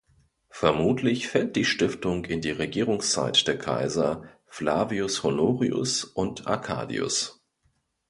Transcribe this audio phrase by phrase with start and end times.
[0.49, 7.45] Vermutlich fällt die Stiftung in die Regierungszeit der Kaiser Flavius Honorius und Arcadius.